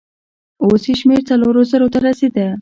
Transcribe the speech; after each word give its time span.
اوس 0.65 0.83
يې 0.89 0.95
شمېر 0.99 1.21
څلورو 1.29 1.61
زرو 1.71 1.87
ته 1.93 1.99
رسېده. 2.07 2.47